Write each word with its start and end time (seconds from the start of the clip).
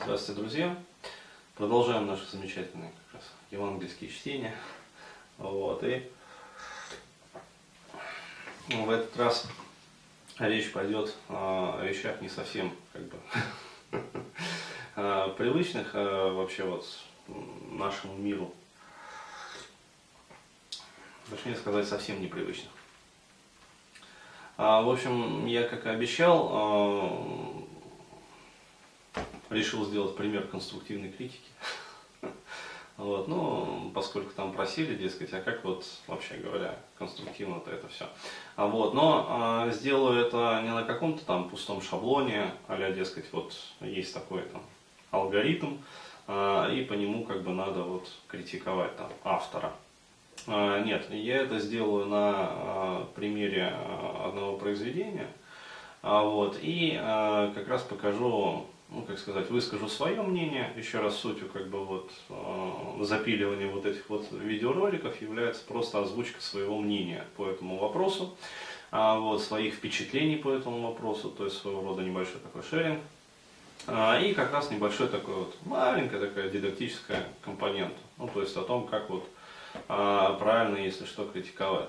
Здравствуйте, 0.00 0.40
друзья! 0.40 0.76
Продолжаем 1.56 2.06
наши 2.06 2.24
замечательные 2.30 2.92
как 2.92 3.14
раз 3.14 3.30
евангельские 3.50 4.08
чтения. 4.08 4.54
Вот, 5.38 5.82
и 5.82 6.08
в 8.68 8.90
этот 8.90 9.16
раз 9.16 9.46
речь 10.38 10.72
пойдет 10.72 11.14
о 11.28 11.82
вещах 11.82 12.22
не 12.22 12.28
совсем 12.28 12.72
как 12.92 13.02
бы 13.02 13.18
привычных 15.36 15.90
а 15.94 16.32
вообще 16.32 16.62
вот 16.62 16.86
нашему 17.72 18.16
миру. 18.16 18.54
Точнее 21.28 21.56
сказать, 21.56 21.88
совсем 21.88 22.22
непривычных. 22.22 22.70
А, 24.56 24.82
в 24.82 24.90
общем, 24.90 25.46
я, 25.46 25.68
как 25.68 25.86
и 25.86 25.88
обещал, 25.88 26.48
а, 26.52 27.47
решил 29.50 29.84
сделать 29.84 30.16
пример 30.16 30.46
конструктивной 30.46 31.10
критики. 31.10 31.50
Вот, 32.98 33.28
ну, 33.28 33.92
поскольку 33.94 34.32
там 34.34 34.52
просили, 34.52 34.96
дескать, 34.96 35.32
а 35.32 35.40
как 35.40 35.62
вот, 35.62 35.86
вообще 36.08 36.34
говоря, 36.34 36.74
конструктивно-то 36.98 37.70
это 37.70 37.86
все. 37.86 38.08
А 38.56 38.66
вот, 38.66 38.92
но 38.92 39.24
а, 39.28 39.70
сделаю 39.70 40.26
это 40.26 40.60
не 40.64 40.74
на 40.74 40.82
каком-то 40.82 41.24
там 41.24 41.48
пустом 41.48 41.80
шаблоне, 41.80 42.50
а 42.66 42.90
дескать, 42.90 43.32
вот 43.32 43.54
есть 43.80 44.12
такой 44.12 44.42
там 44.42 44.62
алгоритм, 45.12 45.76
а, 46.26 46.68
и 46.72 46.82
по 46.84 46.94
нему 46.94 47.22
как 47.22 47.44
бы 47.44 47.52
надо 47.52 47.84
вот 47.84 48.10
критиковать 48.26 48.96
там 48.96 49.12
автора. 49.22 49.72
А, 50.48 50.80
нет, 50.80 51.06
я 51.10 51.42
это 51.42 51.60
сделаю 51.60 52.06
на 52.06 52.32
а, 52.34 53.08
примере 53.14 53.76
одного 54.24 54.56
произведения, 54.56 55.28
а, 56.02 56.24
вот, 56.24 56.58
и 56.60 56.98
а, 57.00 57.52
как 57.54 57.68
раз 57.68 57.82
покажу 57.82 58.66
ну, 58.90 59.02
как 59.02 59.18
сказать, 59.18 59.50
выскажу 59.50 59.88
свое 59.88 60.22
мнение. 60.22 60.72
Еще 60.76 61.00
раз 61.00 61.16
сутью 61.16 61.48
как 61.48 61.68
бы 61.68 61.84
вот 61.84 62.10
э, 62.30 63.04
запиливания 63.04 63.68
вот 63.68 63.84
этих 63.84 64.08
вот 64.08 64.26
видеороликов 64.32 65.20
является 65.20 65.64
просто 65.64 66.00
озвучка 66.00 66.40
своего 66.40 66.78
мнения 66.78 67.24
по 67.36 67.46
этому 67.46 67.78
вопросу, 67.78 68.36
а, 68.90 69.18
вот, 69.18 69.42
своих 69.42 69.74
впечатлений 69.74 70.36
по 70.36 70.50
этому 70.50 70.88
вопросу, 70.88 71.28
то 71.28 71.44
есть 71.44 71.58
своего 71.58 71.82
рода 71.82 72.02
небольшой 72.02 72.40
такой 72.40 72.62
шеринг. 72.62 73.00
А, 73.86 74.18
и 74.20 74.32
как 74.32 74.52
раз 74.52 74.70
небольшой 74.70 75.08
такой 75.08 75.34
вот, 75.34 75.56
маленькая 75.64 76.20
такая 76.20 76.48
дидактическая 76.48 77.28
компонента, 77.42 77.98
ну, 78.16 78.28
то 78.32 78.40
есть 78.40 78.56
о 78.56 78.62
том, 78.62 78.86
как 78.86 79.10
вот 79.10 79.28
а, 79.88 80.34
правильно, 80.34 80.78
если 80.78 81.04
что, 81.04 81.26
критиковать. 81.26 81.88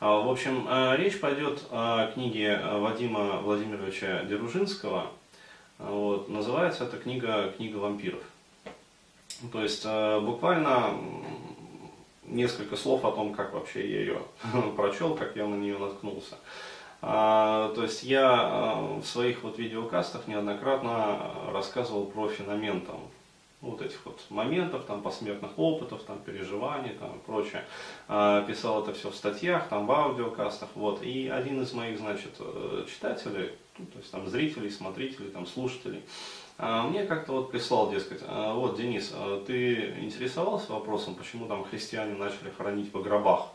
А, 0.00 0.20
в 0.20 0.30
общем, 0.30 0.66
а, 0.68 0.96
речь 0.96 1.20
пойдет 1.20 1.62
о 1.70 2.10
книге 2.12 2.60
Вадима 2.64 3.40
Владимировича 3.40 4.24
Деружинского 4.24 5.10
вот, 5.78 6.28
называется 6.28 6.84
эта 6.84 6.96
книга 6.96 7.52
«Книга 7.56 7.76
вампиров». 7.76 8.22
То 9.52 9.62
есть 9.62 9.82
э, 9.84 10.20
буквально 10.20 10.94
несколько 12.26 12.76
слов 12.76 13.04
о 13.04 13.12
том, 13.12 13.32
как 13.34 13.52
вообще 13.52 13.88
я 13.88 14.00
ее 14.00 14.22
прочел, 14.76 15.14
как 15.14 15.36
я 15.36 15.46
на 15.46 15.54
нее 15.54 15.78
наткнулся. 15.78 16.36
А, 17.00 17.72
то 17.74 17.84
есть 17.84 18.02
я 18.02 18.32
э, 18.32 19.00
в 19.00 19.06
своих 19.06 19.44
вот 19.44 19.58
видеокастах 19.58 20.26
неоднократно 20.26 21.32
рассказывал 21.52 22.06
про 22.06 22.28
феномен 22.28 22.80
там, 22.80 23.00
вот 23.60 23.82
этих 23.82 24.04
вот 24.06 24.20
моментов, 24.30 24.84
там, 24.84 25.02
посмертных 25.02 25.58
опытов, 25.58 26.02
там, 26.04 26.18
переживаний, 26.20 26.90
там, 26.90 27.16
и 27.16 27.18
прочее. 27.26 27.64
А, 28.06 28.42
писал 28.42 28.82
это 28.82 28.94
все 28.94 29.10
в 29.10 29.16
статьях, 29.16 29.68
там, 29.68 29.86
в 29.86 29.92
аудиокастах, 29.92 30.68
вот. 30.74 31.02
И 31.02 31.28
один 31.28 31.62
из 31.62 31.72
моих, 31.72 31.98
значит, 31.98 32.36
э, 32.38 32.84
читателей, 32.88 33.50
ну, 33.78 33.86
то 33.86 33.98
есть 33.98 34.10
там 34.12 34.28
зрителей, 34.28 34.70
смотрителей, 34.70 35.30
там, 35.30 35.44
слушателей, 35.44 36.02
а, 36.56 36.84
мне 36.84 37.04
как-то 37.04 37.32
вот 37.32 37.50
прислал, 37.50 37.90
дескать, 37.90 38.20
«А, 38.26 38.54
вот, 38.54 38.76
Денис, 38.76 39.12
ты 39.46 39.94
интересовался 40.00 40.72
вопросом, 40.72 41.16
почему 41.16 41.46
там 41.46 41.64
христиане 41.64 42.14
начали 42.14 42.50
хоронить 42.56 42.92
по 42.92 43.00
гробах 43.00 43.48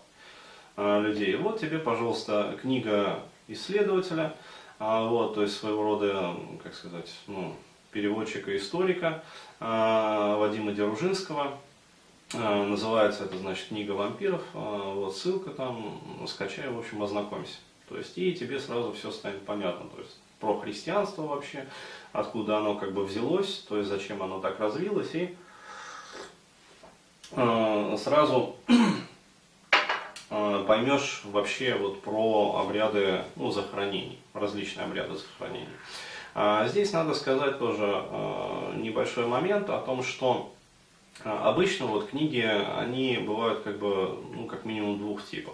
людей? 0.76 1.36
Вот 1.36 1.60
тебе, 1.60 1.80
пожалуйста, 1.80 2.58
книга 2.62 3.20
исследователя, 3.48 4.36
вот, 4.80 5.36
то 5.36 5.44
есть 5.44 5.58
своего 5.58 5.84
рода, 5.84 6.36
как 6.64 6.74
сказать, 6.74 7.14
ну, 7.28 7.54
переводчика-историка 7.94 9.24
а, 9.60 10.36
Вадима 10.38 10.72
Деружинского. 10.74 11.58
А, 12.34 12.66
называется 12.66 13.26
это, 13.26 13.38
значит, 13.38 13.68
книга 13.70 13.92
вампиров. 13.92 14.42
А, 14.54 14.94
вот 14.94 15.16
ссылка 15.16 15.52
там, 15.52 16.02
скачай, 16.28 16.70
в 16.70 16.80
общем, 16.80 17.02
ознакомься. 17.04 17.58
То 17.88 17.98
есть, 17.98 18.18
и 18.18 18.34
тебе 18.34 18.60
сразу 18.60 18.92
все 18.94 19.12
станет 19.12 19.46
понятно. 19.46 19.90
То 19.90 20.00
есть, 20.00 20.18
про 20.40 20.60
христианство 20.60 21.24
вообще, 21.24 21.68
откуда 22.12 22.58
оно 22.58 22.76
как 22.76 22.94
бы 22.94 23.06
взялось, 23.06 23.60
то 23.70 23.78
есть, 23.78 23.90
зачем 23.90 24.22
оно 24.22 24.40
так 24.40 24.60
развилось, 24.60 25.14
и 25.14 25.36
сразу 27.32 28.56
поймешь 30.30 31.22
вообще 31.26 31.76
вот 31.76 32.02
про 32.02 32.58
обряды 32.60 33.24
ну, 33.36 33.52
захоронений, 33.52 34.20
различные 34.34 34.86
обряды 34.86 35.16
захоронений. 35.16 35.68
А 36.36 36.68
здесь 36.68 36.92
надо 36.94 37.14
сказать 37.14 37.60
тоже 37.60 37.86
а, 37.86 38.76
небольшой 38.76 39.28
момент 39.28 39.70
о 39.70 39.80
том, 39.80 40.02
что 40.04 40.52
а, 41.24 41.50
обычно 41.50 41.86
вот 41.86 42.10
книги, 42.10 42.42
они 42.42 43.18
бывают 43.18 43.62
как 43.62 43.78
бы, 43.78 44.18
ну, 44.36 44.48
как 44.48 44.66
минимум 44.66 44.98
двух 44.98 45.24
типов. 45.26 45.54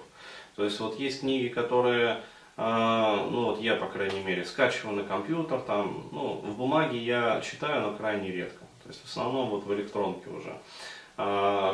То 0.55 0.63
есть 0.63 0.79
вот 0.79 0.97
есть 0.99 1.21
книги, 1.21 1.47
которые, 1.47 2.21
ну 2.57 3.45
вот 3.45 3.61
я, 3.61 3.75
по 3.75 3.85
крайней 3.85 4.19
мере, 4.19 4.43
скачиваю 4.43 4.97
на 4.97 5.03
компьютер, 5.03 5.61
там, 5.61 6.09
ну, 6.11 6.33
в 6.43 6.57
бумаге 6.57 6.97
я 6.97 7.39
читаю, 7.39 7.81
но 7.81 7.93
крайне 7.93 8.29
редко. 8.29 8.65
То 8.83 8.89
есть 8.89 9.01
в 9.01 9.09
основном 9.09 9.49
вот 9.51 9.63
в 9.63 9.73
электронке 9.73 10.29
уже. 10.29 10.53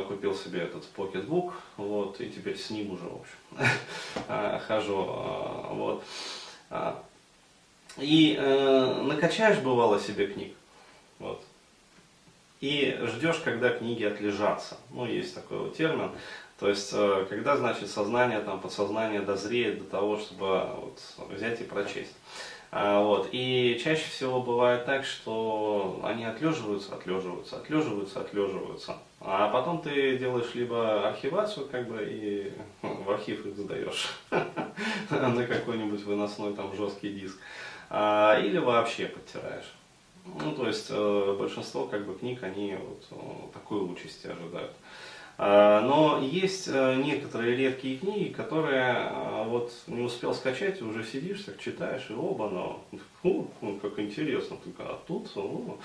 Купил 0.07 0.35
себе 0.35 0.61
этот 0.61 0.85
покетбук, 0.89 1.53
вот, 1.77 2.21
и 2.21 2.29
теперь 2.29 2.57
с 2.57 2.69
ним 2.69 2.91
уже, 2.91 3.05
в 3.05 3.21
общем, 3.21 4.59
хожу, 4.67 5.03
вот. 5.71 6.03
И 7.97 8.35
э, 8.37 9.01
накачаешь, 9.03 9.59
бывало, 9.59 9.99
себе 9.99 10.27
книг. 10.27 10.53
Вот. 11.19 11.41
И 12.61 12.97
ждешь, 13.03 13.39
когда 13.43 13.69
книги 13.69 14.03
отлежатся. 14.03 14.77
Ну, 14.91 15.05
есть 15.05 15.35
такой 15.35 15.59
вот 15.59 15.77
термин. 15.77 16.11
То 16.59 16.69
есть, 16.69 16.91
э, 16.93 17.25
когда, 17.29 17.57
значит, 17.57 17.89
сознание, 17.89 18.39
там, 18.39 18.59
подсознание 18.59 19.21
дозреет 19.21 19.79
до 19.79 19.85
того, 19.85 20.17
чтобы 20.17 20.67
вот, 20.77 20.99
взять 21.29 21.61
и 21.61 21.63
прочесть. 21.63 22.15
А, 22.71 23.01
вот. 23.01 23.29
И 23.31 23.79
чаще 23.83 24.03
всего 24.09 24.41
бывает 24.41 24.85
так, 24.85 25.05
что 25.05 26.01
они 26.03 26.25
отлеживаются, 26.25 26.95
отлеживаются, 26.95 27.57
отлеживаются, 27.57 28.19
отлеживаются. 28.19 28.97
А 29.21 29.49
потом 29.49 29.81
ты 29.81 30.17
делаешь 30.17 30.53
либо 30.53 31.07
архивацию, 31.07 31.67
как 31.67 31.87
бы, 31.87 32.03
и 32.03 32.53
в 32.81 33.09
архив 33.09 33.45
их 33.45 33.55
сдаешь 33.57 34.09
на 35.35 35.45
какой-нибудь 35.45 36.03
выносной 36.03 36.53
там 36.53 36.75
жесткий 36.75 37.11
диск. 37.11 37.37
А, 37.89 38.39
или 38.39 38.57
вообще 38.57 39.07
подтираешь. 39.07 39.73
Ну, 40.25 40.53
то 40.53 40.67
есть 40.67 40.87
э, 40.89 41.35
большинство 41.37 41.85
как 41.85 42.05
бы 42.05 42.15
книг, 42.15 42.41
они 42.41 42.75
вот 42.75 43.05
э, 43.11 43.53
такой 43.53 43.79
участи 43.79 44.25
ожидают. 44.25 44.71
А, 45.37 45.81
но 45.81 46.19
есть 46.21 46.69
э, 46.71 46.95
некоторые 46.95 47.55
редкие 47.55 47.97
книги, 47.97 48.31
которые 48.31 49.11
вот 49.45 49.71
не 49.87 50.01
успел 50.01 50.33
скачать, 50.33 50.81
уже 50.81 51.03
сидишь, 51.03 51.41
так 51.41 51.59
читаешь, 51.59 52.07
и 52.09 52.13
оба, 52.13 52.49
но 52.49 52.85
ну, 53.23 53.79
как 53.81 53.99
интересно, 53.99 54.57
только 54.63 54.83
а 54.83 54.99
тут, 55.07 55.29
ну. 55.35 55.77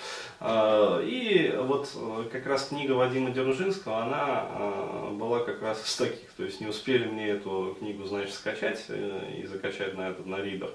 И 1.03 1.55
вот 1.59 1.89
как 2.31 2.47
раз 2.47 2.69
книга 2.69 2.93
Вадима 2.93 3.31
Деружинского, 3.31 4.03
она 4.03 5.11
была 5.13 5.41
как 5.41 5.63
раз 5.63 5.85
из 5.85 5.97
таких, 5.97 6.31
то 6.37 6.45
есть 6.45 6.61
не 6.61 6.67
успели 6.67 7.07
мне 7.07 7.29
эту 7.29 7.77
книгу, 7.79 8.05
значит, 8.05 8.35
скачать 8.35 8.85
и 8.89 9.47
закачать 9.47 9.97
на 9.97 10.11
этот, 10.11 10.27
на 10.27 10.37
ридер. 10.37 10.71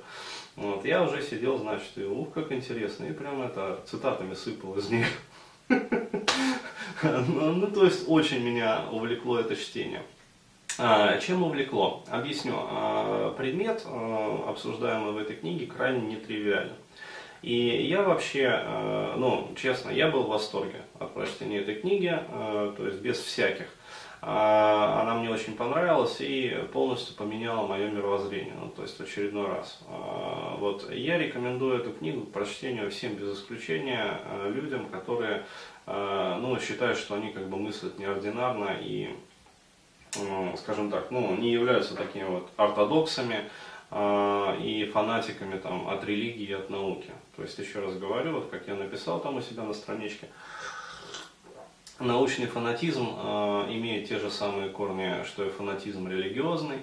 Вот, 0.56 0.86
я 0.86 1.04
уже 1.04 1.22
сидел, 1.22 1.58
значит, 1.58 1.92
и 1.98 2.04
ух, 2.04 2.34
как 2.34 2.52
интересно, 2.52 3.06
и 3.06 3.14
прям 3.14 3.42
это 3.42 3.82
цитатами 3.86 4.34
сыпал 4.34 4.78
из 4.78 4.90
них. 4.90 5.08
Ну, 7.04 7.54
ну, 7.54 7.68
то 7.68 7.86
есть 7.86 8.06
очень 8.08 8.44
меня 8.44 8.86
увлекло 8.92 9.40
это 9.40 9.56
чтение. 9.56 10.02
А, 10.78 11.18
чем 11.20 11.44
увлекло? 11.44 12.04
Объясню. 12.10 12.54
А, 12.58 13.34
предмет, 13.38 13.84
а, 13.86 14.46
обсуждаемый 14.50 15.14
в 15.14 15.18
этой 15.18 15.36
книге, 15.36 15.68
крайне 15.68 16.16
нетривиален. 16.16 16.74
И 17.42 17.86
я 17.88 18.02
вообще, 18.02 18.60
ну, 19.18 19.52
честно, 19.56 19.92
я 19.92 20.10
был 20.10 20.24
в 20.24 20.30
восторге 20.30 20.82
от 20.98 21.14
прочтения 21.14 21.60
этой 21.60 21.76
книги, 21.76 22.10
то 22.32 22.88
есть 22.88 23.02
без 23.02 23.20
всяких 23.20 23.68
она 24.22 25.14
мне 25.14 25.30
очень 25.30 25.56
понравилась 25.56 26.18
и 26.22 26.58
полностью 26.74 27.16
поменяла 27.16 27.68
мое 27.68 27.92
мировоззрение, 27.92 28.56
ну, 28.60 28.70
то 28.70 28.82
есть 28.82 28.98
в 28.98 29.04
очередной 29.04 29.46
раз. 29.46 29.80
Вот, 30.58 30.92
я 30.92 31.20
рекомендую 31.20 31.78
эту 31.82 31.92
книгу 31.92 32.22
к 32.22 32.32
прочтению 32.32 32.90
всем 32.90 33.14
без 33.14 33.38
исключения 33.38 34.20
людям, 34.48 34.88
которые 34.88 35.46
ну, 35.88 36.60
считают, 36.60 36.98
что 36.98 37.16
они 37.16 37.32
как 37.32 37.48
бы 37.48 37.58
мыслят 37.58 38.00
неординарно 38.00 38.78
и, 38.82 39.16
скажем 40.58 40.90
так, 40.90 41.12
ну, 41.12 41.36
не 41.36 41.52
являются 41.52 41.96
такими 41.96 42.24
вот 42.24 42.50
ортодоксами, 42.58 43.50
а, 43.92 44.58
и 44.60 44.86
фанатиками 44.86 45.58
там, 45.58 45.88
от 45.88 46.04
религии 46.04 46.48
и 46.48 46.54
от 46.54 46.70
науки. 46.70 47.12
То 47.36 47.44
есть, 47.44 47.58
еще 47.60 47.80
раз 47.80 47.96
говорю, 47.98 48.34
вот 48.34 48.50
как 48.50 48.68
я 48.68 48.76
написал 48.76 49.20
там 49.20 49.38
у 49.38 49.42
себя 49.42 49.64
на 49.64 49.74
страничке, 49.74 50.28
научный 52.00 52.48
фанатизм 52.48 53.08
э, 53.08 53.66
имеет 53.70 54.10
те 54.10 54.20
же 54.20 54.30
самые 54.30 54.70
корни, 54.70 55.24
что 55.24 55.46
и 55.46 55.50
фанатизм 55.50 56.10
религиозный. 56.10 56.80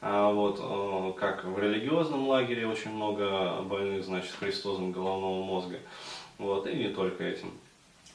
Вот, 0.00 0.58
э, 0.60 1.12
как 1.18 1.44
в 1.44 1.58
религиозном 1.58 2.26
лагере 2.26 2.66
очень 2.66 2.92
много 2.92 3.62
больных, 3.62 4.04
значит, 4.04 4.32
христозом 4.32 4.90
головного 4.90 5.44
мозга. 5.44 5.78
Вот, 6.38 6.66
и 6.66 6.74
не 6.74 6.88
только 6.88 7.24
этим 7.24 7.52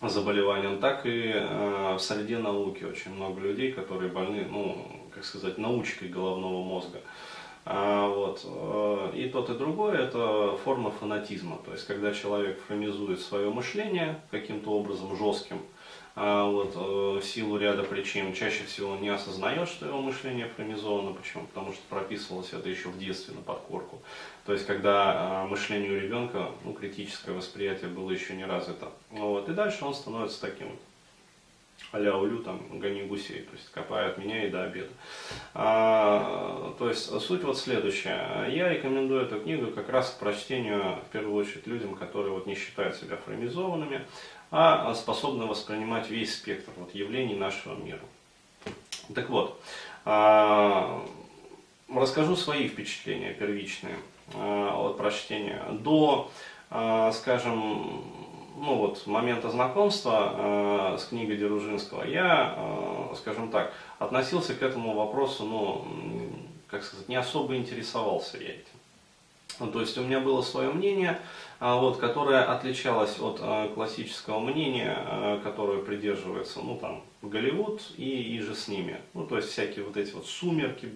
заболеванием, 0.09 0.79
так 0.79 1.05
и 1.05 1.31
э, 1.33 1.95
в 1.95 1.99
среде 1.99 2.37
науки 2.37 2.83
очень 2.83 3.13
много 3.13 3.41
людей, 3.41 3.71
которые 3.71 4.11
больны, 4.11 4.45
ну, 4.49 4.87
как 5.13 5.23
сказать, 5.23 5.57
научкой 5.57 6.09
головного 6.09 6.63
мозга. 6.63 6.99
А, 7.65 8.07
вот. 8.09 8.41
Э, 8.45 9.11
и 9.15 9.29
тот, 9.29 9.49
и 9.49 9.53
другой 9.53 9.97
это 9.97 10.57
форма 10.63 10.91
фанатизма. 10.91 11.59
То 11.65 11.71
есть, 11.71 11.87
когда 11.87 12.13
человек 12.13 12.61
фронизует 12.67 13.21
свое 13.21 13.49
мышление 13.49 14.21
каким-то 14.31 14.71
образом 14.71 15.15
жестким, 15.15 15.59
вот, 16.15 16.73
э, 16.75 17.19
в 17.19 17.23
силу 17.23 17.57
ряда 17.57 17.83
причин, 17.83 18.33
чаще 18.33 18.65
всего 18.65 18.95
не 18.97 19.09
осознает, 19.09 19.67
что 19.67 19.87
его 19.87 19.99
мышление 19.99 20.47
фронизовано. 20.47 21.13
Почему? 21.13 21.45
Потому 21.47 21.73
что 21.73 21.81
прописывалось 21.89 22.53
это 22.53 22.69
еще 22.69 22.89
в 22.89 22.99
детстве 22.99 23.33
на 23.33 23.41
подкорку. 23.41 23.99
То 24.45 24.53
есть, 24.53 24.67
когда 24.67 25.13
а, 25.15 25.47
мышление 25.47 25.91
у 25.91 25.99
ребенка, 25.99 26.51
ну, 26.63 26.73
критическое 26.73 27.31
восприятие 27.31 27.89
было 27.89 28.11
еще 28.11 28.35
не 28.35 28.45
развито. 28.45 28.91
Вот, 29.09 29.49
и 29.49 29.53
дальше 29.53 29.85
он 29.85 29.95
становится 29.95 30.39
таким 30.39 30.67
а-ля 31.91 32.13
там, 32.43 32.79
гони 32.79 33.03
гусей, 33.03 33.41
то 33.41 33.53
есть 33.53 33.71
копают 33.71 34.17
меня 34.17 34.45
и 34.45 34.49
до 34.49 34.63
обеда. 34.63 34.89
А, 35.53 36.73
то 36.79 36.89
есть 36.89 37.05
суть 37.21 37.43
вот 37.43 37.57
следующая. 37.57 38.47
Я 38.49 38.69
рекомендую 38.69 39.21
эту 39.21 39.39
книгу 39.39 39.71
как 39.71 39.89
раз 39.89 40.09
к 40.09 40.19
прочтению, 40.19 40.97
в 41.07 41.11
первую 41.11 41.35
очередь, 41.35 41.67
людям, 41.67 41.95
которые 41.95 42.33
вот 42.33 42.47
не 42.47 42.55
считают 42.55 42.95
себя 42.95 43.17
фрамизованными, 43.17 44.01
а 44.49 44.93
способны 44.95 45.45
воспринимать 45.45 46.09
весь 46.09 46.35
спектр 46.35 46.71
вот, 46.77 46.93
явлений 46.95 47.35
нашего 47.35 47.75
мира. 47.75 48.01
Так 49.13 49.29
вот, 49.29 49.61
а, 50.05 51.05
расскажу 51.93 52.35
свои 52.35 52.67
впечатления 52.67 53.33
первичные 53.33 53.97
а, 54.33 54.75
от 54.77 54.97
прочтения. 54.97 55.63
До, 55.71 56.31
а, 56.69 57.11
скажем, 57.11 58.03
ну 58.63 58.75
вот, 58.75 59.05
момента 59.07 59.49
знакомства 59.49 60.93
э, 60.93 60.97
с 60.97 61.05
книгой 61.05 61.35
Деружинского, 61.35 62.03
я, 62.05 62.55
э, 62.55 63.15
скажем 63.17 63.51
так, 63.51 63.73
относился 63.99 64.55
к 64.55 64.61
этому 64.61 64.93
вопросу, 64.93 65.43
ну, 65.43 65.85
как 66.67 66.83
сказать, 66.83 67.09
не 67.09 67.15
особо 67.17 67.57
интересовался 67.57 68.37
я 68.37 68.49
этим. 68.49 68.63
Ну, 69.59 69.67
то 69.67 69.81
есть 69.81 69.97
у 69.97 70.01
меня 70.03 70.21
было 70.21 70.41
свое 70.41 70.69
мнение, 70.71 71.19
э, 71.59 71.73
вот, 71.73 71.97
которое 71.97 72.41
отличалось 72.41 73.19
от 73.19 73.39
э, 73.41 73.69
классического 73.73 74.39
мнения, 74.39 74.97
э, 74.97 75.41
которое 75.43 75.79
придерживается, 75.79 76.61
ну, 76.61 76.77
там, 76.77 77.03
Голливуд 77.21 77.81
и, 77.97 78.37
и 78.37 78.39
же 78.39 78.55
с 78.55 78.69
ними. 78.69 78.97
Ну, 79.13 79.25
то 79.25 79.35
есть 79.35 79.49
всякие 79.49 79.83
вот 79.83 79.97
эти 79.97 80.13
вот 80.13 80.25
сумерки, 80.25 80.89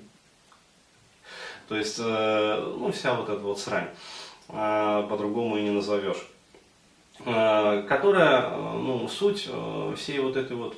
то 1.67 1.75
есть, 1.75 1.99
э, 1.99 2.75
ну, 2.77 2.93
вся 2.93 3.13
вот 3.13 3.27
эта 3.27 3.41
вот 3.41 3.59
срань, 3.59 3.89
э, 4.47 5.07
по-другому 5.09 5.57
и 5.57 5.63
не 5.63 5.71
назовешь. 5.71 6.25
Э, 7.25 7.83
которая, 7.87 8.41
э, 8.41 8.77
ну, 8.77 9.07
суть 9.07 9.49
э, 9.51 9.93
всей 9.97 10.19
вот 10.19 10.37
этой 10.37 10.55
вот, 10.55 10.77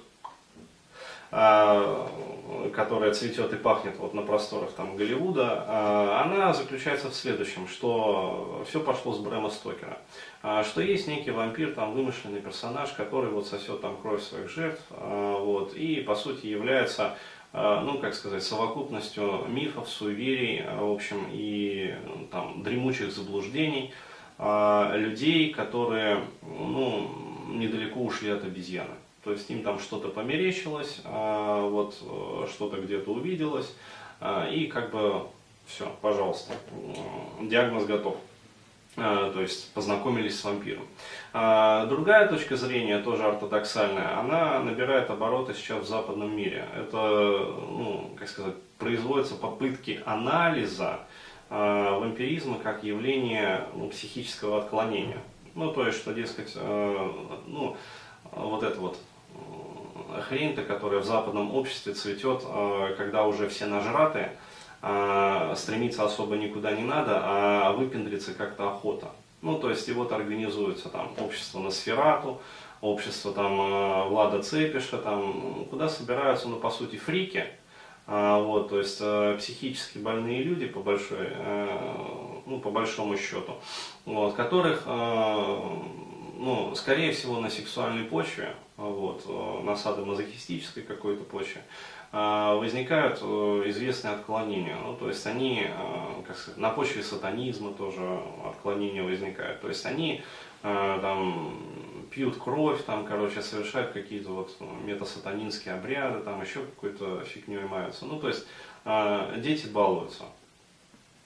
которая 2.74 3.14
цветет 3.14 3.54
и 3.54 3.56
пахнет 3.56 4.00
вот 4.00 4.16
на 4.16 4.24
просторах 4.24 4.72
там 4.72 4.96
Голливуда, 4.96 6.24
она 6.24 6.56
заключается 6.56 7.12
в 7.12 7.14
следующем, 7.14 7.68
что 7.68 8.66
все 8.68 8.80
пошло 8.80 9.14
с 9.14 9.20
Брэма 9.20 9.52
Стокера, 9.52 10.00
что 10.64 10.82
есть 10.82 11.08
некий 11.08 11.30
вампир, 11.30 11.76
там 11.76 11.94
вымышленный 11.94 12.42
персонаж, 12.42 12.94
который 12.94 13.30
вот 13.30 13.46
сосет 13.46 13.80
там 13.82 13.98
кровь 14.02 14.24
своих 14.24 14.50
жертв, 14.50 14.82
вот, 14.90 15.76
и 15.76 16.02
по 16.02 16.16
сути 16.16 16.48
является 16.48 17.16
ну, 17.54 18.00
как 18.00 18.16
сказать, 18.16 18.42
совокупностью 18.42 19.46
мифов, 19.48 19.88
суеверий, 19.88 20.64
в 20.64 20.92
общем, 20.92 21.28
и 21.32 21.94
там 22.32 22.64
дремучих 22.64 23.12
заблуждений, 23.12 23.94
а, 24.42 24.96
людей, 24.96 25.52
которые 25.52 26.24
ну, 26.42 27.12
недалеко 27.50 28.00
ушли 28.00 28.30
от 28.30 28.46
обезьяны. 28.46 28.96
То 29.26 29.34
есть 29.34 29.50
им 29.50 29.64
там 29.64 29.80
что-то 29.80 30.08
померещилось, 30.08 31.02
а, 31.04 31.68
вот 31.68 31.98
э, 32.02 32.48
что-то 32.50 32.80
где-то 32.80 33.12
увиделось, 33.12 33.76
а, 34.22 34.50
и 34.50 34.68
как 34.68 34.92
бы 34.92 35.24
все, 35.68 35.94
пожалуйста, 36.02 36.54
диагноз 37.42 37.86
готов. 37.86 38.16
То 38.96 39.40
есть 39.40 39.72
познакомились 39.74 40.38
с 40.38 40.44
вампиром. 40.44 40.84
Другая 41.32 42.28
точка 42.28 42.58
зрения, 42.58 43.00
тоже 43.00 43.24
ортодоксальная, 43.24 44.20
она 44.20 44.60
набирает 44.60 45.10
обороты 45.10 45.54
сейчас 45.54 45.86
в 45.86 45.88
западном 45.88 46.36
мире. 46.36 46.66
Это, 46.76 46.98
ну, 46.98 48.10
как 48.18 48.28
сказать, 48.28 48.56
производятся 48.78 49.36
попытки 49.36 50.02
анализа 50.06 51.02
э, 51.02 51.06
вампиризма 51.50 52.60
как 52.60 52.84
явление 52.84 53.66
ну, 53.74 53.90
психического 53.90 54.60
отклонения. 54.60 55.20
Ну, 55.56 55.72
то 55.72 55.86
есть, 55.86 55.98
что, 55.98 56.14
дескать, 56.14 56.54
э, 56.56 57.12
ну, 57.48 57.76
вот 58.32 58.64
это 58.64 58.80
вот 58.80 58.98
э, 59.34 60.22
хрень-то, 60.22 60.64
которая 60.64 61.02
в 61.02 61.06
западном 61.06 61.54
обществе 61.56 61.94
цветет, 61.94 62.44
э, 62.46 62.94
когда 62.98 63.26
уже 63.26 63.50
все 63.50 63.66
нажраты, 63.66 64.30
э, 64.82 65.54
стремиться 65.58 66.06
особо 66.06 66.36
никуда 66.36 66.72
не 66.72 66.84
надо, 66.84 67.20
а 67.24 67.74
выпендриться 67.74 68.34
как-то 68.34 68.70
охота. 68.70 69.10
Ну, 69.42 69.58
то 69.58 69.70
есть, 69.70 69.88
и 69.90 69.92
вот 69.92 70.12
организуется 70.12 70.90
там 70.90 71.14
общество 71.20 71.60
на 71.60 71.72
сферату, 71.72 72.42
общество 72.82 73.34
там 73.34 73.60
э, 73.60 74.10
Влада 74.10 74.42
Цепиша, 74.44 74.98
там, 74.98 75.66
куда 75.70 75.90
собираются, 75.90 76.48
ну, 76.48 76.58
по 76.58 76.70
сути, 76.70 76.98
фрики, 76.98 77.48
а, 78.12 78.40
вот, 78.40 78.70
то 78.70 78.80
есть 78.80 78.98
э, 79.02 79.36
психически 79.38 80.00
больные 80.00 80.42
люди, 80.42 80.66
по, 80.66 80.80
большой, 80.80 81.28
э, 81.30 81.68
ну, 82.48 82.60
по 82.60 82.72
большому 82.72 83.16
счету, 83.16 83.54
вот, 84.04 84.34
которых, 84.34 84.82
э, 84.88 85.60
ну, 86.40 86.74
скорее 86.74 87.12
всего, 87.12 87.40
на 87.40 87.52
сексуальной 87.52 88.06
почве, 88.06 88.56
вот, 88.78 89.28
на 89.64 89.76
садомазохистической 89.76 90.82
какой-то 90.82 91.24
почве, 91.24 91.62
возникают 92.12 93.20
известные 93.20 94.16
отклонения. 94.16 94.78
Ну, 94.84 94.96
то 94.96 95.10
есть 95.10 95.28
они, 95.28 95.68
как 96.26 96.38
сказать, 96.38 96.60
на 96.60 96.70
почве 96.72 97.04
сатанизма 97.04 97.74
тоже 97.74 98.02
отклонения 98.44 99.04
возникают. 99.04 99.62
То 99.62 99.68
есть 99.68 99.86
они 99.86 100.24
там 100.64 101.54
пьют 102.12 102.38
кровь, 102.38 102.84
там, 102.84 103.06
короче, 103.06 103.42
совершают 103.42 103.92
какие-то 103.92 104.32
вот 104.32 104.56
ну, 104.60 104.74
метасатанинские 104.86 105.76
обряды, 105.76 106.22
там 106.22 106.42
еще 106.42 106.60
какой-то 106.60 107.22
фигней 107.22 107.60
маются. 107.60 108.06
Ну, 108.06 108.20
то 108.20 108.28
есть 108.28 108.46
э, 108.86 109.36
дети 109.38 109.68
балуются. 109.68 110.26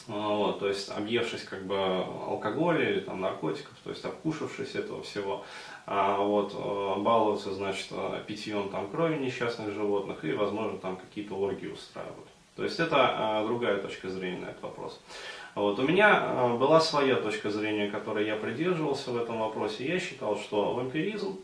А, 0.08 0.36
вот, 0.36 0.60
то 0.60 0.68
есть 0.68 0.90
объевшись 0.90 1.44
как 1.44 1.66
бы 1.66 1.78
алкоголя 1.78 2.90
или 2.90 3.00
там 3.00 3.22
наркотиков, 3.22 3.74
то 3.84 3.90
есть 3.90 4.04
обкушавшись 4.04 4.76
этого 4.76 5.02
всего, 5.04 5.46
а, 5.86 6.18
вот, 6.18 6.54
а, 6.56 7.00
балуются, 7.00 7.54
значит, 7.54 7.90
питьем 8.28 8.70
там 8.70 8.90
крови 8.90 9.18
несчастных 9.18 9.74
животных 9.74 10.26
и, 10.26 10.34
возможно, 10.34 10.78
там 10.78 10.98
какие-то 10.98 11.36
оргии 11.36 11.68
устраивают. 11.68 12.28
То 12.56 12.64
есть 12.64 12.80
это 12.80 12.96
а, 12.98 13.46
другая 13.46 13.78
точка 13.78 14.10
зрения 14.10 14.40
на 14.40 14.46
этот 14.50 14.64
вопрос. 14.64 15.00
Вот. 15.56 15.78
У 15.78 15.84
меня 15.84 16.18
а, 16.20 16.58
была 16.58 16.82
своя 16.82 17.16
точка 17.16 17.52
зрения, 17.52 17.90
которой 17.90 18.26
я 18.26 18.36
придерживался 18.36 19.12
в 19.12 19.18
этом 19.18 19.40
вопросе. 19.40 19.86
Я 19.86 20.00
считал, 20.00 20.38
что 20.38 20.74
вампиризм 20.74 21.40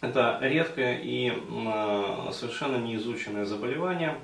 это 0.00 0.38
редкое 0.42 1.00
и 1.02 1.32
а, 1.66 2.30
совершенно 2.32 2.76
неизученное 2.76 3.46
заболевание 3.46 4.18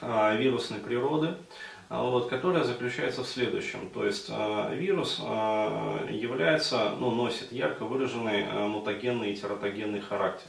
а, 0.00 0.34
вирусной 0.34 0.80
природы, 0.80 1.34
вот, 1.90 2.28
которое 2.28 2.64
заключается 2.64 3.22
в 3.22 3.28
следующем. 3.28 3.90
То 3.90 4.04
есть 4.04 4.28
вирус 4.72 5.20
является, 5.20 6.90
ну, 6.98 7.12
носит 7.12 7.52
ярко 7.52 7.84
выраженный 7.84 8.44
мутагенный 8.66 9.32
и 9.32 9.36
тератогенный 9.36 10.00
характер. 10.00 10.48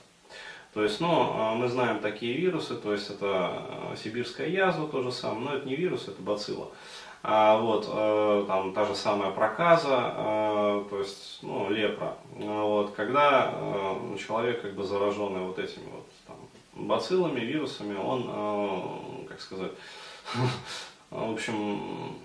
То 0.78 0.84
есть, 0.84 1.02
ну, 1.02 1.32
а, 1.34 1.56
мы 1.56 1.68
знаем 1.70 2.02
такие 2.02 2.38
вирусы, 2.38 2.76
то 2.76 2.94
есть 2.94 3.10
это 3.10 3.26
а, 3.32 3.96
сибирская 3.98 4.48
язва 4.48 4.88
то 4.88 5.02
же 5.02 5.12
самое, 5.12 5.40
но 5.44 5.56
это 5.56 5.68
не 5.68 5.76
вирус, 5.76 6.08
это 6.08 6.22
бацилла. 6.22 6.70
А, 7.24 7.58
вот, 7.58 7.90
э, 7.92 8.46
там 8.48 8.74
та 8.74 8.86
же 8.86 8.94
самая 8.94 9.32
проказа, 9.32 10.14
э, 10.16 10.86
то 10.88 11.00
есть, 11.00 11.40
ну, 11.42 11.68
лепра. 11.72 12.16
Вот, 12.30 12.94
когда 12.94 13.54
э, 13.56 14.18
человек, 14.20 14.62
как 14.62 14.76
бы 14.76 14.84
зараженный 14.84 15.42
вот 15.42 15.58
этими 15.58 15.90
вот 15.92 16.06
там, 16.28 16.36
бациллами, 16.76 17.40
вирусами, 17.40 17.98
он, 17.98 19.26
как 19.28 19.42
сказать, 19.42 19.72
в 21.10 21.32
общем, 21.32 22.20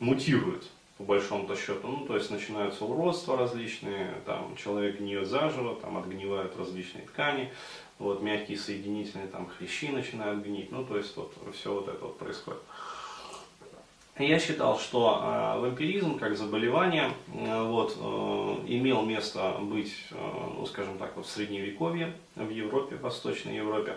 мутирует 0.00 0.64
по 0.98 1.04
большому-то 1.04 1.56
счету. 1.56 1.86
Ну, 1.86 2.06
то 2.06 2.16
есть 2.16 2.30
начинаются 2.30 2.84
уродства 2.84 3.36
различные, 3.36 4.14
там 4.26 4.54
человек 4.56 4.98
гниет 4.98 5.26
заживо, 5.26 5.76
там 5.76 5.96
отгнивают 5.96 6.56
различные 6.56 7.06
ткани, 7.06 7.50
вот 7.98 8.20
мягкие 8.20 8.58
соединительные, 8.58 9.28
там 9.28 9.48
хрящи 9.48 9.88
начинают 9.88 10.44
гнить, 10.44 10.70
ну, 10.70 10.84
то 10.84 10.96
есть 10.96 11.16
вот 11.16 11.32
все 11.54 11.72
вот 11.72 11.88
это 11.88 12.04
вот 12.04 12.18
происходит. 12.18 12.60
я 14.18 14.38
считал, 14.40 14.78
что 14.78 15.22
э, 15.22 15.60
вампиризм 15.60 16.18
как 16.18 16.36
заболевание 16.36 17.12
э, 17.32 17.62
вот, 17.62 17.96
э, 17.96 18.56
имел 18.66 19.02
место 19.02 19.56
быть, 19.60 19.94
э, 20.10 20.16
ну, 20.56 20.66
скажем 20.66 20.98
так, 20.98 21.16
вот 21.16 21.26
в 21.26 21.30
средневековье, 21.30 22.12
в 22.34 22.50
Европе, 22.50 22.96
в 22.96 23.02
Восточной 23.02 23.56
Европе. 23.56 23.94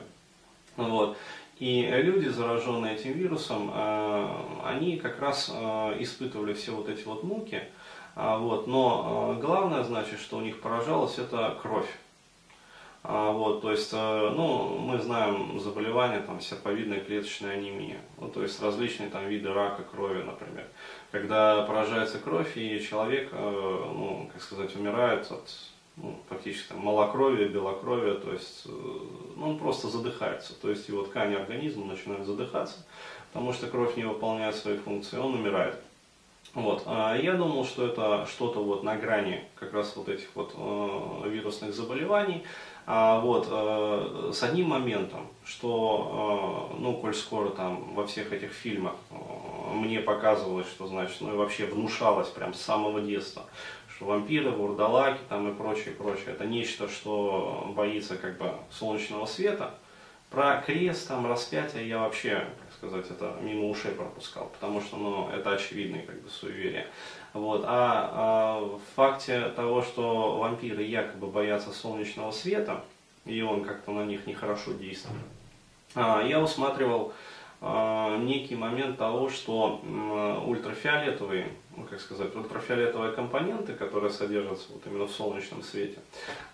Вот. 0.78 1.18
И 1.62 1.84
люди, 1.84 2.28
зараженные 2.28 2.96
этим 2.96 3.12
вирусом, 3.12 3.70
э, 3.72 4.28
они 4.66 4.98
как 4.98 5.20
раз 5.20 5.51
э, 5.54 5.98
испытывали 6.00 6.54
все 6.54 6.72
вот 6.72 6.90
эти 6.90 7.04
вот 7.04 7.24
муки, 7.24 7.62
а, 8.16 8.40
вот, 8.40 8.66
но 8.66 9.36
э, 9.38 9.42
главное, 9.42 9.84
значит, 9.84 10.20
что 10.20 10.38
у 10.38 10.42
них 10.42 10.60
поражалось, 10.60 11.20
это 11.20 11.56
кровь. 11.62 11.86
А, 13.04 13.32
вот, 13.32 13.62
то 13.62 13.72
есть, 13.72 13.94
ну, 13.94 14.80
мы 14.80 14.98
знаем 14.98 15.60
заболевания, 15.60 16.22
там, 16.22 16.42
серповидная 16.42 17.00
клеточная 17.00 17.54
анемия, 17.54 18.01
ну, 18.20 18.28
то 18.28 18.42
есть 18.42 18.60
различные 18.60 19.12
там 19.12 19.28
виды 19.28 19.54
рака 19.54 19.84
крови, 19.84 20.24
например. 20.24 20.66
Когда 21.12 21.62
поражается 21.62 22.18
кровь, 22.18 22.58
и 22.58 22.82
человек, 22.82 23.32
ну, 23.34 24.32
как 24.34 24.42
сказать, 24.42 24.75
умирает 24.75 25.32
от 25.32 25.48
ну, 25.98 26.15
фактически 26.29 26.69
там, 26.69 26.79
малокровия, 26.79 27.48
белокровия, 27.48 28.15
то 28.15 28.31
есть 28.31 28.65
ну, 28.65 29.50
он 29.50 29.60
просто 29.60 29.89
задыхается, 29.89 30.53
то 30.60 30.69
есть 30.69 30.88
его 30.88 31.03
ткани 31.03 31.36
организма 31.36 31.86
начинают 31.86 32.25
задыхаться, 32.25 32.86
потому 33.31 33.53
что 33.53 33.67
кровь 33.67 33.98
не 33.98 34.03
выполняет 34.03 34.55
свои 34.55 34.77
функции, 34.77 35.17
он 35.17 35.36
умирает. 35.36 35.75
Вот. 36.53 36.83
А 36.86 37.15
я 37.15 37.33
думал, 37.33 37.65
что 37.65 37.88
это 37.88 38.25
что-то 38.29 38.62
вот 38.62 38.83
на 38.83 38.98
грани 38.98 39.43
как 39.55 39.74
раз 39.74 39.95
вот 39.95 40.10
этих 40.10 40.27
вот 40.36 40.53
э, 40.57 41.29
вирусных 41.29 41.74
заболеваний. 41.74 42.43
А 42.86 43.21
вот 43.21 43.48
э, 43.50 44.31
с 44.33 44.43
одним 44.43 44.69
моментом, 44.69 45.27
что, 45.45 46.71
э, 46.74 46.81
ну, 46.81 46.98
коль 46.98 47.13
скоро 47.13 47.50
там 47.50 47.93
во 47.93 48.05
всех 48.05 48.33
этих 48.33 48.51
фильмах 48.51 48.95
э, 49.12 49.15
мне 49.75 50.01
показывалось, 50.01 50.67
что, 50.67 50.88
значит, 50.88 51.21
ну 51.21 51.33
и 51.33 51.38
вообще 51.38 51.67
внушалось 51.67 52.27
прям 52.27 52.53
с 52.53 52.60
самого 52.60 53.00
детства, 53.00 53.45
что 54.01 54.08
вампиры, 54.08 54.50
вурдалаки 54.50 55.20
там 55.29 55.51
и 55.51 55.53
прочее, 55.53 55.93
прочее, 55.93 56.29
это 56.29 56.46
нечто, 56.46 56.89
что 56.89 57.72
боится 57.75 58.17
как 58.17 58.38
бы 58.38 58.51
солнечного 58.72 59.27
света. 59.27 59.75
Про 60.31 60.63
крест, 60.65 61.08
там, 61.08 61.27
распятие 61.27 61.88
я 61.88 62.00
вообще 62.00 62.48
сказать, 62.77 63.05
это 63.12 63.36
мимо 63.41 63.67
ушей 63.67 63.91
пропускал, 63.91 64.50
потому 64.53 64.81
что 64.81 64.98
ну, 64.98 65.29
это 65.29 65.51
очевидные 65.51 66.03
как 66.03 66.20
бы, 66.22 66.29
суеверия. 66.29 66.88
Вот. 67.34 67.63
А, 67.65 68.10
а 68.13 68.79
факте 68.96 69.50
того, 69.50 69.84
что 69.84 70.38
вампиры 70.39 70.81
якобы 70.81 71.27
боятся 71.27 71.72
солнечного 71.72 72.31
света, 72.31 72.84
и 73.25 73.41
он 73.41 73.63
как-то 73.63 73.91
на 73.91 74.05
них 74.05 74.25
нехорошо 74.25 74.74
действует, 74.74 75.22
а, 75.93 76.24
я 76.24 76.41
усматривал 76.41 77.13
некий 77.62 78.56
момент 78.56 78.98
того, 78.98 79.30
что 79.30 79.82
ультрафиолетовые, 80.48 81.48
ну, 81.77 81.84
как 81.84 82.01
сказать, 82.01 82.36
ультрафиолетовые 82.36 83.13
компоненты, 83.13 83.74
которые 83.74 84.12
содержатся 84.12 84.70
вот 84.74 84.82
именно 84.88 85.06
в 85.06 85.12
солнечном 85.12 85.62
свете, 85.62 86.00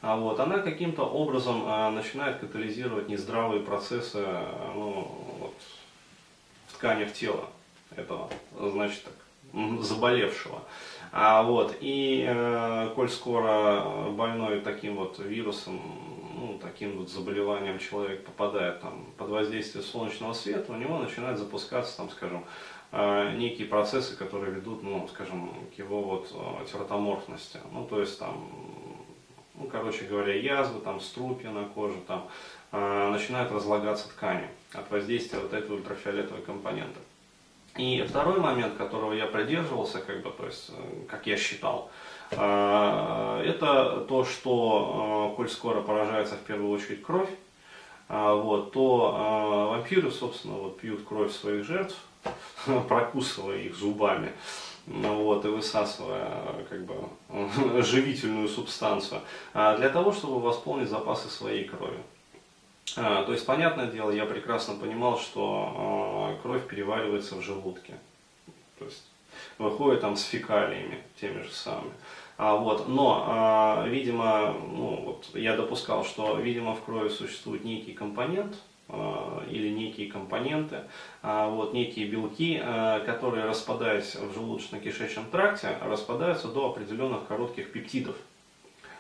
а 0.02 0.18
вот, 0.18 0.40
она 0.40 0.60
каким-то 0.60 1.04
образом 1.04 1.64
а, 1.66 1.92
начинает 1.92 2.40
катализировать 2.40 3.08
нездравые 3.08 3.62
процессы 3.62 4.26
ну, 4.76 5.08
вот, 5.40 5.56
тканях 6.78 7.14
тела 7.14 7.46
этого, 7.96 8.30
значит 8.60 9.04
так, 9.04 9.14
заболевшего. 9.82 10.62
А 11.12 11.42
вот, 11.44 11.76
и 11.80 12.26
э, 12.28 12.92
коль 12.96 13.10
скоро 13.10 14.10
больной 14.12 14.62
таким 14.62 14.98
вот 14.98 15.20
вирусом, 15.20 15.82
таким 16.78 17.00
вот 17.00 17.10
заболеванием 17.10 17.80
человек 17.80 18.24
попадает 18.24 18.82
там, 18.82 19.08
под 19.18 19.30
воздействие 19.30 19.84
солнечного 19.84 20.34
света, 20.34 20.74
у 20.74 20.76
него 20.76 21.00
начинают 21.00 21.40
запускаться, 21.40 21.98
там, 21.98 22.12
скажем, 22.12 22.46
э, 22.92 23.34
некие 23.36 23.68
процессы, 23.68 24.16
которые 24.16 24.54
ведут, 24.54 24.84
ну, 24.84 25.08
скажем, 25.08 25.52
к 25.76 25.80
его 25.80 26.04
вот 26.04 26.32
э, 26.32 26.66
тератоморфности. 26.72 27.60
Ну, 27.72 27.84
то 27.86 28.00
есть 28.00 28.20
там, 28.20 28.48
ну, 29.56 29.68
короче 29.72 30.06
говоря, 30.06 30.36
язвы, 30.36 30.80
там, 30.82 31.00
струпья 31.00 31.50
на 31.50 31.66
коже, 31.66 31.96
там, 32.08 32.28
э, 32.72 33.10
начинают 33.10 33.52
разлагаться 33.52 34.10
ткани 34.10 34.48
от 34.74 34.92
воздействия 34.92 35.40
вот 35.40 35.54
этой 35.54 35.76
ультрафиолетовой 35.76 36.44
компоненты. 36.44 37.00
И 37.76 38.06
второй 38.08 38.40
момент, 38.40 38.76
которого 38.76 39.14
я 39.14 39.26
придерживался, 39.26 39.98
как 40.00 40.22
бы, 40.22 40.30
то 40.30 40.46
есть, 40.46 40.72
как 41.08 41.26
я 41.26 41.38
считал, 41.38 41.90
это 43.58 44.06
то, 44.08 44.24
что, 44.24 45.32
э, 45.32 45.36
коль 45.36 45.50
скоро 45.50 45.82
поражается 45.82 46.36
в 46.36 46.42
первую 46.42 46.72
очередь 46.72 47.04
кровь, 47.04 47.30
вот, 48.10 48.72
то 48.72 49.68
вампиры, 49.72 50.12
собственно, 50.12 50.54
вот, 50.54 50.80
пьют 50.80 51.04
кровь 51.04 51.30
своих 51.30 51.66
жертв, 51.66 51.98
прокусывая 52.88 53.58
их 53.58 53.76
зубами, 53.76 54.32
ну 54.86 55.24
вот, 55.24 55.44
и 55.44 55.50
высасывая 55.50 56.66
как 56.70 56.86
бы, 56.86 56.96
живительную 57.84 58.48
субстанцию, 58.48 59.20
для 59.54 59.90
того, 59.90 60.14
чтобы 60.14 60.40
восполнить 60.40 60.88
запасы 60.88 61.28
своей 61.28 61.66
крови. 61.66 62.00
То 62.96 63.34
есть, 63.34 63.46
понятное 63.46 63.88
дело, 63.88 64.12
я 64.12 64.26
прекрасно 64.26 64.76
понимал, 64.76 65.20
что 65.20 66.40
кровь 66.42 66.66
переваривается 66.66 67.36
в 67.36 67.42
желудке. 67.42 67.96
То 68.80 68.86
есть, 68.86 69.04
выходит 69.58 70.02
там 70.02 70.16
с 70.16 70.24
фекалиями, 70.24 71.00
теми 71.20 71.42
же 71.42 71.52
самыми. 71.52 71.94
А, 72.38 72.56
вот, 72.56 72.88
но, 72.88 73.24
а, 73.28 73.88
видимо, 73.88 74.54
ну, 74.54 75.02
вот, 75.06 75.26
я 75.34 75.56
допускал, 75.56 76.06
что, 76.06 76.38
видимо, 76.38 76.76
в 76.76 76.84
крови 76.84 77.10
существует 77.10 77.64
некий 77.64 77.94
компонент, 77.94 78.56
а, 78.90 79.44
или 79.50 79.70
некие 79.70 80.12
компоненты, 80.12 80.82
а, 81.24 81.50
вот, 81.50 81.74
некие 81.74 82.08
белки, 82.08 82.62
а, 82.64 83.00
которые, 83.00 83.46
распадаясь 83.46 84.16
в 84.16 84.38
желудочно-кишечном 84.38 85.30
тракте, 85.32 85.78
распадаются 85.82 86.48
до 86.48 86.70
определенных 86.70 87.26
коротких 87.28 87.72
пептидов. 87.72 88.16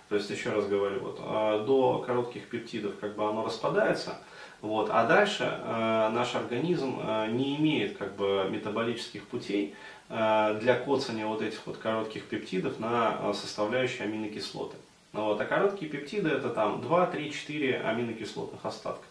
То 0.10 0.16
есть, 0.16 0.30
еще 0.30 0.52
раз 0.52 0.66
говорю, 0.68 1.02
вот, 1.02 1.20
э, 1.20 1.64
до 1.68 2.00
коротких 2.00 2.48
пептидов 2.48 2.98
как 3.00 3.16
бы 3.18 3.28
оно 3.28 3.44
распадается, 3.44 4.18
вот, 4.62 4.90
а 4.92 5.06
дальше 5.06 5.44
э, 5.44 6.10
наш 6.14 6.36
организм 6.36 7.00
э, 7.02 7.28
не 7.32 7.58
имеет 7.58 7.98
как 7.98 8.16
бы 8.16 8.48
метаболических 8.50 9.24
путей 9.28 9.76
э, 10.10 10.58
для 10.60 10.76
коцания 10.76 11.28
вот 11.28 11.42
этих 11.42 11.66
вот 11.66 11.78
коротких 11.78 12.24
пептидов 12.24 12.80
на 12.80 13.18
э, 13.22 13.34
составляющие 13.34 14.04
аминокислоты. 14.04 14.78
Вот, 15.14 15.40
а 15.40 15.46
короткие 15.46 15.90
пептиды 15.92 16.30
это 16.30 16.50
там 16.50 16.82
2, 16.82 17.06
3, 17.08 17.32
4 17.32 17.80
аминокислотных 17.82 18.66
остатка. 18.66 19.06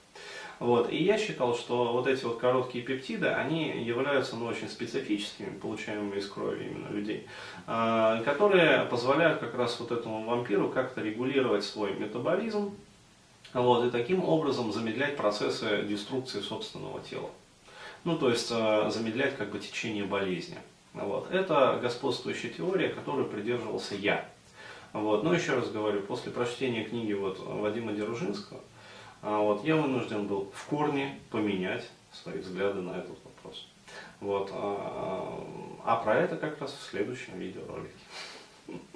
Вот. 0.58 0.90
И 0.90 1.02
я 1.02 1.18
считал, 1.18 1.54
что 1.54 1.92
вот 1.92 2.06
эти 2.06 2.24
вот 2.24 2.38
короткие 2.38 2.82
пептиды, 2.82 3.28
они 3.28 3.68
являются 3.82 4.36
ну, 4.36 4.46
очень 4.46 4.68
специфическими, 4.68 5.50
получаемыми 5.50 6.18
из 6.18 6.28
крови 6.28 6.64
именно 6.64 6.88
людей, 6.88 7.26
а, 7.66 8.22
которые 8.22 8.84
позволяют 8.86 9.38
как 9.38 9.54
раз 9.54 9.78
вот 9.80 9.92
этому 9.92 10.24
вампиру 10.24 10.70
как-то 10.70 11.02
регулировать 11.02 11.64
свой 11.64 11.92
метаболизм, 11.94 12.74
вот, 13.52 13.84
и 13.84 13.90
таким 13.90 14.24
образом 14.24 14.72
замедлять 14.72 15.16
процессы 15.16 15.82
деструкции 15.82 16.40
собственного 16.40 17.00
тела. 17.00 17.30
Ну, 18.04 18.16
то 18.16 18.30
есть 18.30 18.50
а, 18.52 18.90
замедлять 18.90 19.36
как 19.36 19.50
бы 19.50 19.58
течение 19.58 20.04
болезни. 20.04 20.58
Вот. 20.92 21.30
Это 21.30 21.78
господствующая 21.82 22.50
теория, 22.50 22.88
которой 22.88 23.26
придерживался 23.26 23.94
я. 23.94 24.28
Вот. 24.92 25.24
Но 25.24 25.34
еще 25.34 25.54
раз 25.54 25.70
говорю, 25.70 26.02
после 26.02 26.32
прочтения 26.32 26.84
книги 26.84 27.12
вот 27.12 27.38
Вадима 27.40 27.92
Деружинского, 27.92 28.60
а 29.22 29.40
вот, 29.40 29.64
я 29.64 29.76
вынужден 29.76 30.26
был 30.26 30.52
в 30.54 30.66
корне 30.66 31.18
поменять 31.30 31.88
свои 32.12 32.38
взгляды 32.38 32.80
на 32.80 32.92
этот 32.92 33.18
вопрос. 33.24 33.66
Вот, 34.20 34.50
а, 34.52 35.44
а 35.84 35.96
про 35.96 36.14
это 36.16 36.36
как 36.36 36.60
раз 36.60 36.72
в 36.72 36.90
следующем 36.90 37.38
видеоролике. 37.38 37.92